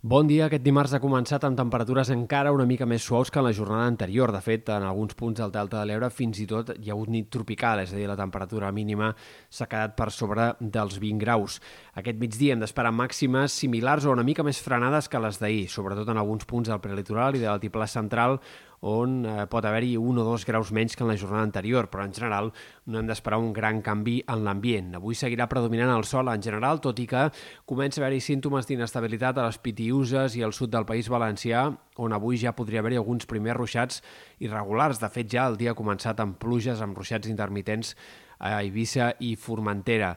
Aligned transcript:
Bon 0.00 0.28
dia. 0.30 0.44
Aquest 0.46 0.62
dimarts 0.62 0.92
ha 0.94 1.00
començat 1.02 1.42
amb 1.42 1.58
temperatures 1.58 2.12
encara 2.14 2.52
una 2.54 2.68
mica 2.70 2.86
més 2.86 3.02
suaus 3.02 3.32
que 3.34 3.40
en 3.40 3.48
la 3.48 3.50
jornada 3.52 3.88
anterior. 3.90 4.30
De 4.30 4.38
fet, 4.38 4.68
en 4.70 4.84
alguns 4.86 5.16
punts 5.18 5.40
del 5.40 5.50
Delta 5.50 5.80
de 5.80 5.88
l'Ebre 5.90 6.06
fins 6.14 6.38
i 6.38 6.46
tot 6.46 6.70
hi 6.76 6.86
ha 6.86 6.94
hagut 6.94 7.10
nit 7.10 7.26
tropical, 7.34 7.82
és 7.82 7.90
a 7.90 7.96
dir, 7.98 8.06
la 8.06 8.14
temperatura 8.14 8.70
mínima 8.70 9.08
s'ha 9.50 9.66
quedat 9.66 9.96
per 9.98 10.12
sobre 10.14 10.52
dels 10.60 11.00
20 11.02 11.18
graus. 11.18 11.58
Aquest 11.98 12.22
migdia 12.22 12.54
hem 12.54 12.62
d'esperar 12.62 12.94
màximes 12.94 13.58
similars 13.58 14.06
o 14.06 14.14
una 14.14 14.22
mica 14.22 14.46
més 14.46 14.62
frenades 14.62 15.10
que 15.10 15.18
les 15.18 15.42
d'ahir, 15.42 15.66
sobretot 15.66 16.14
en 16.14 16.22
alguns 16.22 16.46
punts 16.46 16.70
del 16.70 16.78
prelitoral 16.78 17.34
i 17.34 17.42
de 17.42 17.50
l'altiplà 17.50 17.90
central, 17.90 18.38
on 18.80 19.24
eh, 19.26 19.46
pot 19.50 19.64
haver-hi 19.64 19.96
un 19.98 20.20
o 20.20 20.24
dos 20.26 20.44
graus 20.46 20.70
menys 20.72 20.96
que 20.96 21.04
en 21.04 21.10
la 21.10 21.16
jornada 21.16 21.42
anterior, 21.42 21.88
però 21.90 22.04
en 22.06 22.14
general 22.14 22.52
no 22.86 23.00
hem 23.00 23.08
d'esperar 23.08 23.38
un 23.42 23.52
gran 23.52 23.82
canvi 23.82 24.20
en 24.26 24.44
l'ambient. 24.46 24.94
Avui 24.98 25.18
seguirà 25.18 25.48
predominant 25.50 25.90
el 25.94 26.06
sol 26.06 26.30
en 26.30 26.42
general, 26.42 26.82
tot 26.84 26.98
i 27.02 27.06
que 27.10 27.28
comença 27.66 28.00
a 28.00 28.04
haver-hi 28.04 28.20
símptomes 28.22 28.68
d'inestabilitat 28.68 29.38
a 29.38 29.48
les 29.48 29.58
Pitiuses 29.58 30.36
i 30.38 30.44
al 30.46 30.54
sud 30.54 30.72
del 30.74 30.86
País 30.86 31.10
Valencià, 31.10 31.66
on 31.98 32.14
avui 32.14 32.38
ja 32.38 32.54
podria 32.54 32.80
haver-hi 32.84 33.00
alguns 33.00 33.26
primers 33.26 33.58
ruixats 33.58 34.02
irregulars. 34.38 35.00
De 35.02 35.10
fet, 35.10 35.30
ja 35.30 35.48
el 35.48 35.58
dia 35.58 35.74
ha 35.74 35.78
començat 35.78 36.20
amb 36.22 36.38
pluges, 36.38 36.82
amb 36.82 36.96
ruixats 36.96 37.28
intermitents 37.28 37.96
a 38.38 38.60
Eivissa 38.62 39.12
i 39.18 39.34
Formentera. 39.36 40.14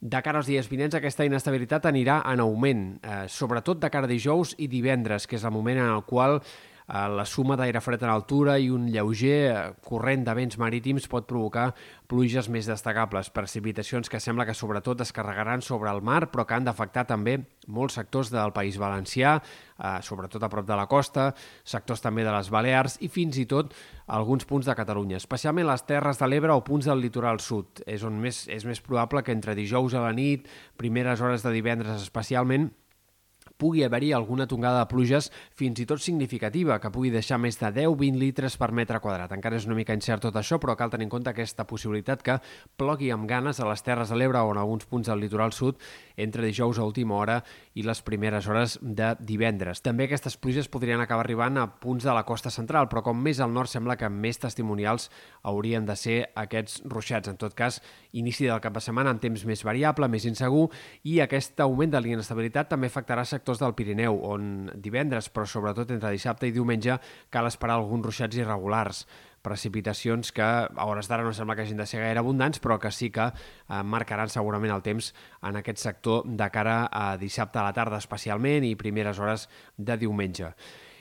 De 0.00 0.20
cara 0.22 0.38
als 0.38 0.46
dies 0.46 0.68
vinents, 0.70 0.94
aquesta 0.94 1.24
inestabilitat 1.26 1.88
anirà 1.90 2.20
en 2.30 2.40
augment, 2.40 2.82
eh, 3.02 3.24
sobretot 3.26 3.80
de 3.82 3.90
cara 3.90 4.06
a 4.06 4.08
dijous 4.08 4.54
i 4.56 4.68
divendres, 4.70 5.26
que 5.26 5.34
és 5.36 5.44
el 5.44 5.50
moment 5.50 5.78
en 5.78 5.90
el 5.90 6.04
qual 6.06 6.38
la 6.88 7.24
suma 7.28 7.56
d'aire 7.60 7.82
fred 7.84 8.00
en 8.02 8.08
altura 8.08 8.54
i 8.56 8.70
un 8.72 8.86
lleuger 8.88 9.38
eh, 9.52 9.56
corrent 9.84 10.22
de 10.24 10.34
vents 10.34 10.56
marítims 10.56 11.04
pot 11.12 11.26
provocar 11.28 11.74
pluges 12.08 12.48
més 12.48 12.64
destacables, 12.64 13.28
precipitacions 13.28 14.08
que 14.08 14.20
sembla 14.24 14.46
que 14.48 14.56
sobretot 14.56 15.02
es 15.04 15.12
carregaran 15.12 15.60
sobre 15.60 15.92
el 15.92 16.00
mar, 16.00 16.30
però 16.32 16.46
que 16.48 16.56
han 16.56 16.64
d'afectar 16.64 17.04
també 17.10 17.36
molts 17.68 17.98
sectors 18.00 18.32
del 18.32 18.54
País 18.56 18.80
Valencià, 18.80 19.36
eh, 19.76 19.98
sobretot 20.00 20.42
a 20.42 20.48
prop 20.48 20.64
de 20.64 20.80
la 20.80 20.88
costa, 20.88 21.34
sectors 21.62 22.00
també 22.00 22.24
de 22.24 22.32
les 22.32 22.48
Balears 22.48 22.96
i 23.04 23.12
fins 23.12 23.36
i 23.36 23.44
tot 23.44 23.76
alguns 24.06 24.48
punts 24.48 24.64
de 24.64 24.76
Catalunya, 24.78 25.20
especialment 25.20 25.68
les 25.68 25.84
Terres 25.84 26.16
de 26.16 26.32
l'Ebre 26.32 26.56
o 26.56 26.64
punts 26.64 26.88
del 26.88 27.04
litoral 27.04 27.44
sud. 27.44 27.84
És 27.84 28.00
on 28.02 28.16
més, 28.16 28.46
és 28.48 28.64
més 28.64 28.80
probable 28.80 29.22
que 29.22 29.36
entre 29.36 29.54
dijous 29.58 29.92
a 29.92 30.08
la 30.08 30.16
nit, 30.16 30.48
primeres 30.80 31.20
hores 31.20 31.44
de 31.44 31.52
divendres 31.52 32.00
especialment, 32.00 32.70
pugui 33.58 33.82
haver-hi 33.84 34.12
alguna 34.14 34.46
tongada 34.46 34.80
de 34.80 34.88
pluges 34.90 35.28
fins 35.58 35.80
i 35.82 35.86
tot 35.86 36.00
significativa, 36.00 36.78
que 36.78 36.92
pugui 36.94 37.10
deixar 37.10 37.40
més 37.42 37.58
de 37.58 37.68
10-20 37.74 38.20
litres 38.22 38.56
per 38.56 38.70
metre 38.72 39.00
quadrat. 39.02 39.34
Encara 39.34 39.58
és 39.58 39.66
una 39.66 39.76
mica 39.76 39.96
incert 39.96 40.22
tot 40.24 40.38
això, 40.38 40.60
però 40.62 40.76
cal 40.78 40.92
tenir 40.94 41.08
en 41.08 41.12
compte 41.12 41.32
aquesta 41.32 41.66
possibilitat 41.66 42.22
que 42.22 42.38
plogui 42.78 43.10
amb 43.10 43.26
ganes 43.28 43.58
a 43.58 43.66
les 43.68 43.82
Terres 43.82 44.12
de 44.12 44.18
l'Ebre 44.18 44.40
o 44.46 44.52
en 44.54 44.62
alguns 44.62 44.86
punts 44.86 45.10
del 45.10 45.20
litoral 45.20 45.52
sud 45.52 45.82
entre 46.16 46.46
dijous 46.46 46.78
a 46.78 46.86
última 46.86 47.16
hora 47.18 47.40
i 47.74 47.82
les 47.82 48.02
primeres 48.06 48.46
hores 48.46 48.78
de 48.82 49.12
divendres. 49.18 49.82
També 49.82 50.06
aquestes 50.06 50.38
pluges 50.38 50.70
podrien 50.70 51.02
acabar 51.02 51.26
arribant 51.26 51.58
a 51.58 51.66
punts 51.82 52.06
de 52.06 52.14
la 52.14 52.24
costa 52.26 52.50
central, 52.54 52.88
però 52.88 53.02
com 53.06 53.18
més 53.18 53.42
al 53.42 53.52
nord 53.54 53.70
sembla 53.70 53.98
que 53.98 54.10
més 54.10 54.38
testimonials 54.38 55.08
haurien 55.42 55.86
de 55.86 55.96
ser 55.98 56.18
aquests 56.38 56.82
ruixats. 56.86 57.30
En 57.30 57.38
tot 57.38 57.54
cas, 57.58 57.80
inici 58.12 58.46
del 58.46 58.62
cap 58.62 58.74
de 58.74 58.82
setmana 58.84 59.10
amb 59.14 59.22
temps 59.22 59.44
més 59.48 59.64
variable, 59.66 60.08
més 60.08 60.26
insegur, 60.30 60.68
i 61.02 61.18
aquest 61.24 61.58
augment 61.64 61.94
de 61.94 62.02
l'inestabilitat 62.02 62.70
també 62.70 62.90
afectarà 62.90 63.24
sectors 63.26 63.47
sectors 63.48 63.62
del 63.64 63.72
Pirineu, 63.72 64.18
on 64.28 64.68
divendres, 64.76 65.30
però 65.32 65.46
sobretot 65.48 65.88
entre 65.94 66.10
dissabte 66.12 66.48
i 66.48 66.52
diumenge, 66.52 66.98
cal 67.32 67.46
esperar 67.48 67.78
alguns 67.78 68.04
ruixats 68.04 68.36
irregulars 68.36 69.06
precipitacions 69.40 70.32
que 70.36 70.44
a 70.44 70.84
hores 70.84 71.08
d'ara 71.08 71.24
no 71.24 71.32
sembla 71.32 71.54
que 71.56 71.64
hagin 71.64 71.78
de 71.80 71.86
ser 71.88 72.02
gaire 72.02 72.20
abundants, 72.20 72.60
però 72.60 72.76
que 72.76 72.90
sí 72.92 73.08
que 73.08 73.30
eh, 73.30 73.80
marcaran 73.84 74.28
segurament 74.28 74.74
el 74.74 74.84
temps 74.84 75.14
en 75.40 75.56
aquest 75.56 75.80
sector 75.80 76.26
de 76.26 76.50
cara 76.52 76.90
a 76.92 77.16
dissabte 77.16 77.62
a 77.62 77.64
la 77.64 77.72
tarda 77.72 78.02
especialment 78.02 78.66
i 78.68 78.76
primeres 78.76 79.22
hores 79.22 79.48
de 79.78 79.96
diumenge. 79.96 80.52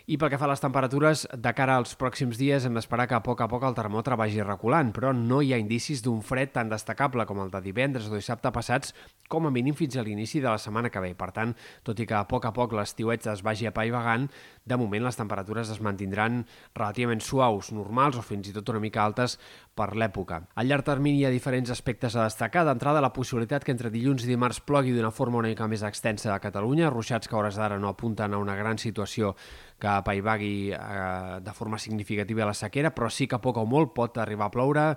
I 0.08 0.16
pel 0.16 0.30
que 0.32 0.38
fa 0.40 0.46
a 0.48 0.54
les 0.54 0.62
temperatures, 0.64 1.26
de 1.36 1.52
cara 1.52 1.74
als 1.76 1.98
pròxims 2.00 2.38
dies 2.40 2.64
hem 2.64 2.78
d'esperar 2.78 3.10
que 3.12 3.16
a 3.18 3.26
poc 3.26 3.42
a 3.44 3.48
poc 3.52 3.66
el 3.68 3.74
termòmetre 3.76 4.16
vagi 4.16 4.40
reculant, 4.40 4.94
però 4.96 5.10
no 5.12 5.42
hi 5.44 5.50
ha 5.52 5.60
indicis 5.60 6.00
d'un 6.06 6.22
fred 6.24 6.54
tan 6.56 6.70
destacable 6.72 7.26
com 7.28 7.42
el 7.44 7.52
de 7.52 7.60
divendres 7.66 8.08
o 8.08 8.16
dissabte 8.16 8.54
passats, 8.56 8.94
com 9.28 9.50
a 9.50 9.52
mínim 9.52 9.76
fins 9.76 9.98
a 10.00 10.06
l'inici 10.08 10.40
de 10.40 10.48
la 10.48 10.62
setmana 10.64 10.88
que 10.88 11.02
ve. 11.04 11.12
Per 11.12 11.28
tant, 11.36 11.52
tot 11.84 12.00
i 12.00 12.08
que 12.08 12.16
a 12.16 12.24
poc 12.24 12.48
a 12.48 12.54
poc 12.56 12.78
l'estiuet 12.80 13.28
es 13.28 13.44
vagi 13.44 13.68
apaivagant, 13.68 14.30
de 14.64 14.78
moment 14.80 15.04
les 15.04 15.20
temperatures 15.20 15.74
es 15.76 15.84
mantindran 15.84 16.46
relativament 16.72 17.20
suaus, 17.20 17.74
normals 17.76 18.16
o 18.16 18.24
fins 18.24 18.48
i 18.48 18.56
tot 18.56 18.72
una 18.72 18.80
mica 18.80 19.04
altes 19.04 19.36
per 19.76 19.90
l'època. 19.92 20.40
A 20.56 20.64
llarg 20.64 20.88
termini 20.88 21.20
hi 21.20 21.28
ha 21.28 21.36
diferents 21.36 21.76
aspectes 21.76 22.16
a 22.16 22.30
destacar. 22.30 22.64
D'entrada, 22.64 23.04
la 23.04 23.12
possibilitat 23.12 23.68
que 23.68 23.76
entre 23.76 23.92
dilluns 23.92 24.24
i 24.24 24.32
dimarts 24.32 24.64
plogui 24.64 24.96
d'una 24.96 25.12
forma 25.12 25.44
una 25.44 25.52
mica 25.52 25.68
més 25.68 25.84
extensa 25.84 26.32
a 26.34 26.40
Catalunya, 26.40 26.94
ruixats 26.96 27.28
que 27.28 27.36
hores 27.36 27.60
d'ara 27.60 27.76
no 27.76 27.92
apunten 27.92 28.34
a 28.34 28.40
una 28.40 28.56
gran 28.56 28.80
situació 28.80 29.36
que 29.80 29.88
apaivagui 29.88 30.72
eh, 30.74 31.40
de 31.42 31.54
forma 31.54 31.78
significativa 31.78 32.46
la 32.46 32.56
sequera, 32.58 32.94
però 32.96 33.10
sí 33.14 33.28
que 33.30 33.42
poc 33.42 33.60
o 33.62 33.66
molt 33.70 33.94
pot 33.98 34.18
arribar 34.18 34.50
a 34.50 34.54
ploure 34.54 34.88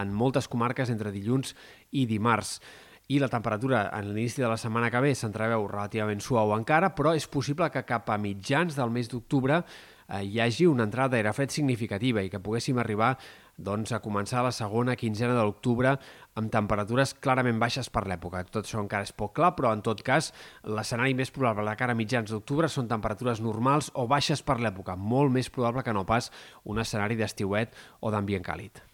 en 0.00 0.14
moltes 0.16 0.48
comarques 0.48 0.92
entre 0.92 1.12
dilluns 1.12 1.54
i 1.92 2.06
dimarts. 2.08 2.58
I 3.10 3.18
la 3.18 3.28
temperatura 3.28 3.88
en 3.98 4.12
l'inici 4.14 4.40
de 4.40 4.48
la 4.48 4.58
setmana 4.60 4.90
que 4.90 5.00
ve 5.02 5.14
s'entreveu 5.18 5.66
relativament 5.66 6.22
suau 6.22 6.54
encara, 6.54 6.92
però 6.94 7.12
és 7.18 7.26
possible 7.26 7.66
que 7.74 7.82
cap 7.84 8.08
a 8.08 8.18
mitjans 8.22 8.78
del 8.78 8.92
mes 8.94 9.10
d'octubre 9.10 9.64
eh, 10.10 10.24
hi 10.26 10.40
hagi 10.40 10.66
una 10.66 10.84
entrada 10.88 11.14
d'aire 11.14 11.32
fred 11.32 11.54
significativa 11.54 12.22
i 12.22 12.30
que 12.30 12.42
poguéssim 12.42 12.78
arribar 12.78 13.14
doncs, 13.60 13.92
a 13.92 14.00
començar 14.00 14.42
la 14.42 14.52
segona 14.56 14.96
quinzena 14.96 15.34
de 15.36 15.44
l'octubre 15.44 15.94
amb 16.40 16.52
temperatures 16.52 17.12
clarament 17.20 17.60
baixes 17.60 17.90
per 17.92 18.06
l'època. 18.08 18.42
Tot 18.48 18.64
això 18.64 18.80
encara 18.80 19.06
és 19.06 19.12
poc 19.12 19.34
clar, 19.36 19.52
però 19.58 19.74
en 19.76 19.84
tot 19.84 20.02
cas 20.06 20.32
l'escenari 20.64 21.14
més 21.14 21.32
probable 21.34 21.68
de 21.68 21.76
cara 21.76 21.96
a 21.96 21.98
mitjans 21.98 22.32
d'octubre 22.32 22.68
són 22.72 22.88
temperatures 22.88 23.42
normals 23.44 23.92
o 23.94 24.06
baixes 24.10 24.42
per 24.42 24.60
l'època, 24.60 24.96
molt 24.96 25.32
més 25.34 25.52
probable 25.52 25.84
que 25.84 25.96
no 25.96 26.06
pas 26.08 26.32
un 26.64 26.80
escenari 26.80 27.20
d'estiuet 27.20 27.76
o 28.00 28.14
d'ambient 28.14 28.46
càlid. 28.46 28.80